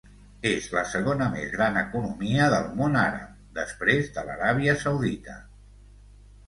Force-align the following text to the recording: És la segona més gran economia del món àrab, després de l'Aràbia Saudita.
És 0.51 0.69
la 0.75 0.81
segona 0.93 1.27
més 1.35 1.51
gran 1.57 1.77
economia 1.83 2.47
del 2.55 2.73
món 2.81 2.99
àrab, 3.03 3.37
després 3.61 4.13
de 4.19 4.27
l'Aràbia 4.31 4.77
Saudita. 4.87 5.41